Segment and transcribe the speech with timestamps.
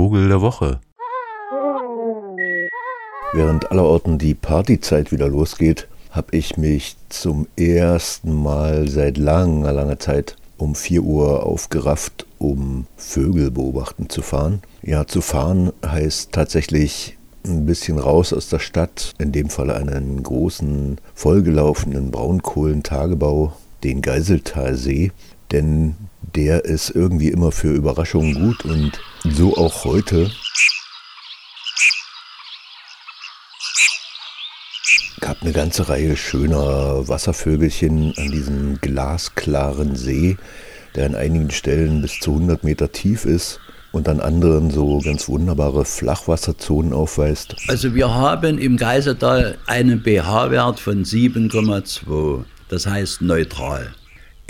[0.00, 0.80] Vogel der Woche.
[3.34, 9.98] Während allerorten die Partyzeit wieder losgeht, habe ich mich zum ersten Mal seit langer, langer
[9.98, 14.62] Zeit um 4 Uhr aufgerafft, um Vögel beobachten zu fahren.
[14.80, 20.22] Ja, zu fahren heißt tatsächlich ein bisschen raus aus der Stadt, in dem Fall einen
[20.22, 23.52] großen, vollgelaufenen Braunkohlentagebau,
[23.84, 25.12] den Geiseltalsee,
[25.52, 25.94] denn
[26.34, 30.30] der ist irgendwie immer für Überraschungen gut und so auch heute.
[35.20, 40.36] gab eine ganze Reihe schöner Wasservögelchen an diesem glasklaren See,
[40.96, 43.60] der an einigen Stellen bis zu 100 Meter tief ist
[43.92, 47.54] und an anderen so ganz wunderbare Flachwasserzonen aufweist.
[47.68, 53.94] Also wir haben im Geiseltal einen pH-Wert von 7,2, das heißt neutral.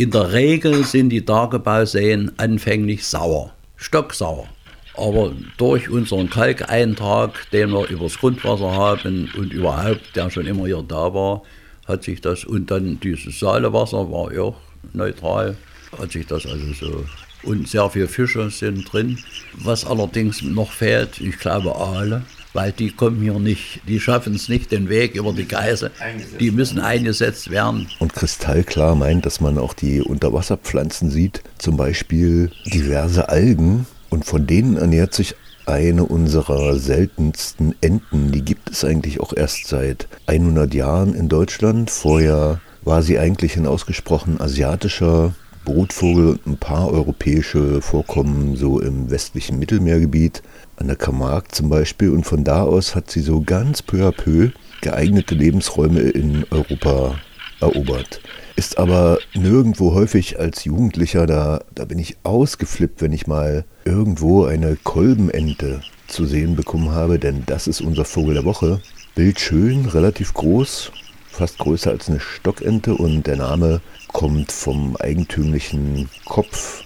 [0.00, 4.48] In der Regel sind die Tagebauseen anfänglich sauer, stocksauer.
[4.96, 10.82] Aber durch unseren Kalkeintrag, den wir übers Grundwasser haben und überhaupt, der schon immer hier
[10.88, 11.42] da war,
[11.86, 14.56] hat sich das, und dann dieses Saalewasser war auch
[14.94, 15.58] neutral,
[15.98, 17.04] hat sich das also so,
[17.42, 19.18] und sehr viele Fische sind drin.
[19.52, 24.48] Was allerdings noch fehlt, ich glaube Aale, weil die kommen hier nicht, die schaffen es
[24.48, 25.90] nicht den Weg über die Geiße,
[26.38, 27.88] die müssen eingesetzt werden.
[27.98, 34.46] Und kristallklar meint, dass man auch die Unterwasserpflanzen sieht, zum Beispiel diverse Algen, und von
[34.46, 38.32] denen ernährt sich eine unserer seltensten Enten.
[38.32, 41.90] Die gibt es eigentlich auch erst seit 100 Jahren in Deutschland.
[41.90, 45.32] Vorher war sie eigentlich ein ausgesprochen asiatischer
[45.70, 50.42] Brutvogel ein paar europäische Vorkommen so im westlichen Mittelmeergebiet,
[50.76, 52.10] an der Camargue zum Beispiel.
[52.10, 57.14] Und von da aus hat sie so ganz peu à peu geeignete Lebensräume in Europa
[57.60, 58.20] erobert
[58.56, 64.44] ist aber nirgendwo häufig als Jugendlicher, da, da bin ich ausgeflippt, wenn ich mal irgendwo
[64.44, 68.82] eine Kolbenente zu sehen bekommen habe, denn das ist unser Vogel der Woche.
[69.14, 70.92] Bildschön, relativ groß,
[71.30, 76.82] fast größer als eine Stockente und der Name kommt vom eigentümlichen Kopf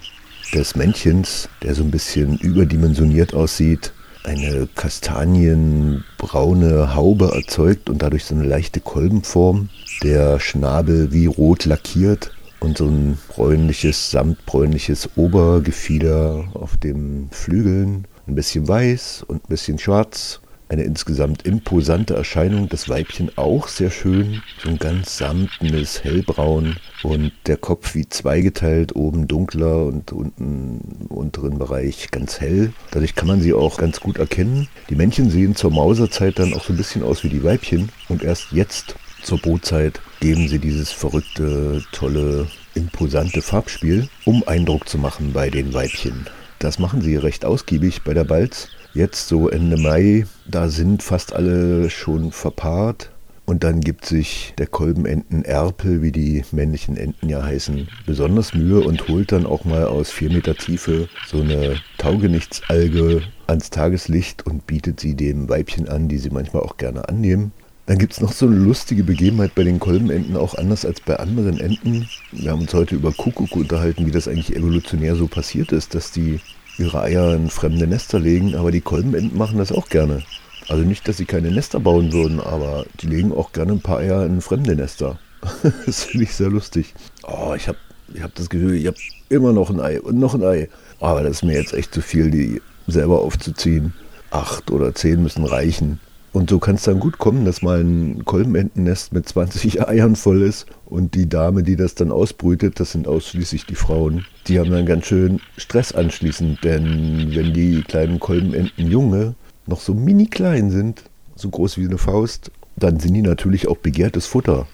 [0.52, 8.34] des Männchens, der so ein bisschen überdimensioniert aussieht, eine kastanienbraune Haube erzeugt und dadurch so
[8.34, 9.68] eine leichte Kolbenform
[10.02, 18.34] der Schnabel wie rot lackiert und so ein bräunliches, samtbräunliches Obergefieder auf den Flügeln, ein
[18.34, 20.40] bisschen weiß und ein bisschen schwarz.
[20.74, 27.30] Eine insgesamt imposante Erscheinung, das Weibchen auch sehr schön, so ein ganz samtenes Hellbraun und
[27.46, 32.72] der Kopf wie zweigeteilt, oben dunkler und unten im unteren Bereich ganz hell.
[32.90, 34.66] Dadurch kann man sie auch ganz gut erkennen.
[34.90, 38.24] Die Männchen sehen zur Mauserzeit dann auch so ein bisschen aus wie die Weibchen und
[38.24, 45.32] erst jetzt zur Brutzeit geben sie dieses verrückte, tolle, imposante Farbspiel, um Eindruck zu machen
[45.32, 46.26] bei den Weibchen.
[46.64, 48.68] Das machen sie recht ausgiebig bei der Balz.
[48.94, 53.10] Jetzt so Ende Mai, da sind fast alle schon verpaart.
[53.44, 58.80] Und dann gibt sich der Kolbenenten Erpel, wie die männlichen Enten ja heißen, besonders Mühe
[58.80, 64.66] und holt dann auch mal aus vier Meter Tiefe so eine Taugenichtsalge ans Tageslicht und
[64.66, 67.52] bietet sie dem Weibchen an, die sie manchmal auch gerne annehmen.
[67.86, 71.16] Dann gibt es noch so eine lustige Begebenheit bei den Kolbenenten, auch anders als bei
[71.16, 72.08] anderen Enten.
[72.32, 76.10] Wir haben uns heute über Kuckuck unterhalten, wie das eigentlich evolutionär so passiert ist, dass
[76.10, 76.40] die
[76.78, 80.22] ihre Eier in fremde Nester legen, aber die Kolbenenten machen das auch gerne.
[80.68, 83.98] Also nicht, dass sie keine Nester bauen würden, aber die legen auch gerne ein paar
[83.98, 85.18] Eier in fremde Nester.
[85.86, 86.94] das finde ich sehr lustig.
[87.22, 87.78] Oh, ich habe
[88.14, 88.96] ich hab das Gefühl, ich habe
[89.28, 90.68] immer noch ein Ei und noch ein Ei.
[91.00, 93.92] Aber das ist mir jetzt echt zu viel, die selber aufzuziehen.
[94.30, 96.00] Acht oder zehn müssen reichen.
[96.34, 100.42] Und so kann es dann gut kommen, dass mal ein Kolbenentennest mit 20 Eiern voll
[100.42, 104.72] ist und die Dame, die das dann ausbrütet, das sind ausschließlich die Frauen, die haben
[104.72, 109.36] dann ganz schön Stress anschließend, denn wenn die kleinen Kolbenenten Junge
[109.66, 111.04] noch so mini klein sind,
[111.36, 114.66] so groß wie eine Faust, dann sind die natürlich auch begehrtes Futter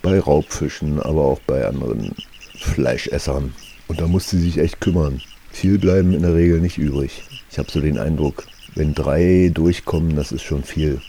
[0.00, 2.14] bei Raubfischen, aber auch bei anderen
[2.54, 3.52] Fleischessern.
[3.86, 5.20] Und da muss sie sich echt kümmern.
[5.50, 7.22] Viel bleiben in der Regel nicht übrig.
[7.50, 8.46] Ich habe so den Eindruck.
[8.74, 11.00] Wenn drei durchkommen, das ist schon viel.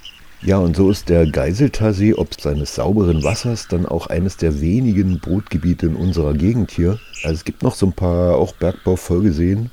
[0.41, 5.19] Ja, und so ist der Geiseltalsee ob seines sauberen Wassers dann auch eines der wenigen
[5.19, 6.99] Brutgebiete in unserer Gegend hier.
[7.23, 9.69] Also es gibt noch so ein paar auch Bergbaufolgeseen.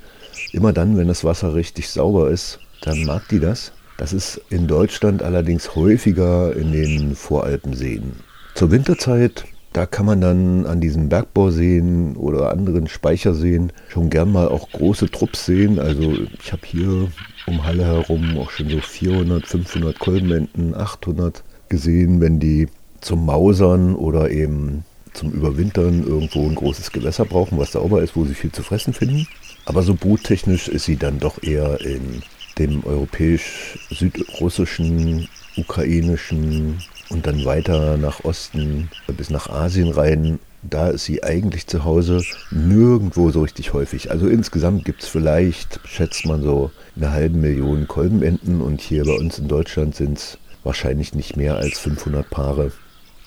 [0.53, 3.73] Immer dann, wenn das Wasser richtig sauber ist, dann mag die das.
[3.97, 8.13] Das ist in Deutschland allerdings häufiger in den Voralpenseen.
[8.55, 14.49] Zur Winterzeit da kann man dann an diesen Bergbauseen oder anderen Speicherseen schon gern mal
[14.49, 15.79] auch große Trupps sehen.
[15.79, 16.13] Also
[16.43, 17.09] ich habe hier
[17.51, 22.69] um Halle herum auch schon so 400, 500 Kolbenenten, 800 gesehen, wenn die
[23.01, 28.25] zum Mausern oder eben zum Überwintern irgendwo ein großes Gewässer brauchen, was sauber ist, wo
[28.25, 29.27] sie viel zu fressen finden.
[29.67, 32.23] Aber so bruttechnisch ist sie dann doch eher in
[32.59, 35.27] dem europäisch-südrussischen,
[35.57, 40.39] ukrainischen und dann weiter nach Osten bis nach Asien rein.
[40.63, 44.11] Da ist sie eigentlich zu Hause nirgendwo so richtig häufig.
[44.11, 49.15] Also insgesamt gibt es vielleicht, schätzt man so, eine halbe Million Kolbenenten und hier bei
[49.15, 52.73] uns in Deutschland sind es wahrscheinlich nicht mehr als 500 Paare,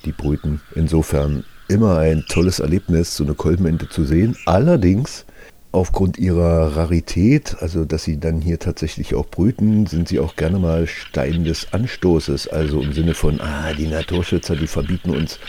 [0.06, 0.62] die brüten.
[0.76, 4.38] Insofern immer ein tolles Erlebnis, so eine Kolbenente zu sehen.
[4.46, 5.26] Allerdings
[5.72, 10.60] aufgrund ihrer Rarität, also dass sie dann hier tatsächlich auch brüten, sind sie auch gerne
[10.60, 12.48] mal Stein des Anstoßes.
[12.48, 15.40] Also im Sinne von, ah, die Naturschützer, die verbieten uns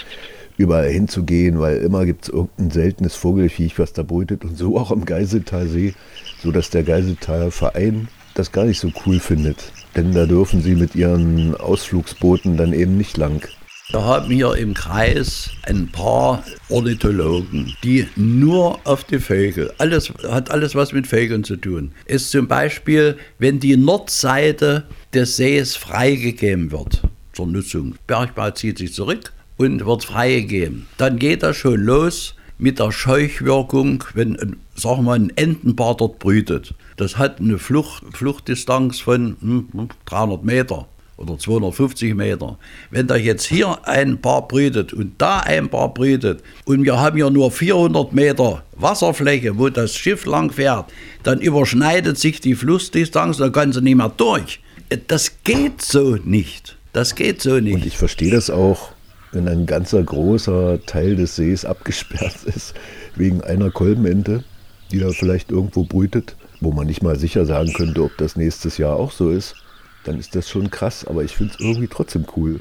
[0.57, 4.45] überall hinzugehen, weil immer gibt es irgendein seltenes Vogelfiech, was da brütet.
[4.45, 5.95] Und so auch am Geiseltalsee,
[6.43, 9.73] so dass der Geiseltalverein das gar nicht so cool findet.
[9.97, 13.47] Denn da dürfen sie mit ihren Ausflugsbooten dann eben nicht lang.
[13.91, 20.51] Wir haben hier im Kreis ein paar Ornithologen, die nur auf die Vögel, alles hat
[20.51, 21.93] alles was mit Vögeln zu tun.
[22.07, 27.03] Ist zum Beispiel, wenn die Nordseite des Sees freigegeben wird
[27.35, 27.97] zur Nutzung.
[28.07, 30.87] Bergbau zieht sich zurück und wird freigegeben.
[30.97, 36.19] Dann geht das schon los mit der Scheuchwirkung, wenn, sagen wir mal, ein Entenpaar dort
[36.19, 36.75] brütet.
[36.97, 40.87] Das hat eine Flucht, Fluchtdistanz von hm, 300 Meter
[41.17, 42.59] oder 250 Meter.
[42.91, 47.19] Wenn da jetzt hier ein Paar brütet und da ein Paar brütet und wir haben
[47.19, 50.93] ja nur 400 Meter Wasserfläche, wo das Schiff lang fährt,
[51.23, 54.61] dann überschneidet sich die Flussdistanz, da kann sie nicht mehr durch.
[55.07, 56.77] Das geht so nicht.
[56.93, 57.75] Das geht so nicht.
[57.75, 58.93] Und ich verstehe das auch,
[59.35, 62.75] wenn ein ganzer großer Teil des Sees abgesperrt ist
[63.17, 64.45] wegen einer Kolbenente,
[64.91, 68.79] die da vielleicht irgendwo brütet, wo man nicht mal sicher sagen könnte, ob das nächstes
[68.79, 69.57] Jahr auch so ist
[70.05, 71.05] dann ist das schon krass.
[71.07, 72.61] Aber ich finde es irgendwie trotzdem cool,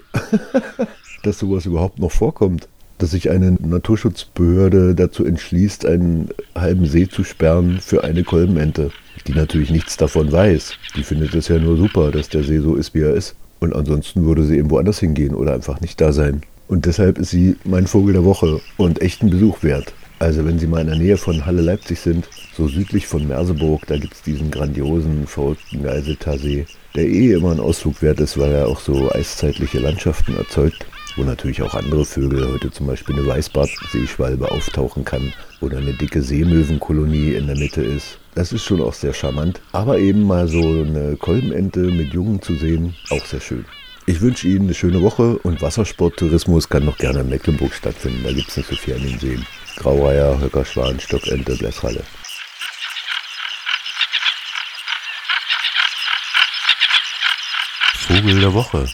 [1.23, 2.67] dass sowas überhaupt noch vorkommt.
[2.99, 8.91] Dass sich eine Naturschutzbehörde dazu entschließt, einen halben See zu sperren für eine Kolbenente,
[9.27, 10.73] die natürlich nichts davon weiß.
[10.95, 13.35] Die findet es ja nur super, dass der See so ist, wie er ist.
[13.59, 16.43] Und ansonsten würde sie eben woanders hingehen oder einfach nicht da sein.
[16.73, 19.93] Und deshalb ist sie mein Vogel der Woche und echten Besuch wert.
[20.17, 22.27] Also wenn Sie mal in der Nähe von Halle Leipzig sind,
[22.57, 26.65] so südlich von Merseburg, da gibt es diesen grandiosen, verrückten Geiseltasee,
[26.95, 31.21] der eh immer ein Ausflug wert ist, weil er auch so eiszeitliche Landschaften erzeugt, wo
[31.21, 35.31] natürlich auch andere Vögel, heute zum Beispiel eine Weißbartseeschwalbe auftauchen kann
[35.61, 38.17] oder eine dicke Seemöwenkolonie in der Mitte ist.
[38.33, 39.61] Das ist schon auch sehr charmant.
[39.73, 43.63] Aber eben mal so eine Kolbenente mit Jungen zu sehen, auch sehr schön.
[44.05, 48.23] Ich wünsche Ihnen eine schöne Woche und Wassersporttourismus kann noch gerne in Mecklenburg stattfinden.
[48.25, 49.45] Da gibt es nicht so viel an den Seen.
[49.77, 52.03] Graureiher, Höckerschwan, Stockente, Blässralle.
[57.95, 58.85] Vogel der Woche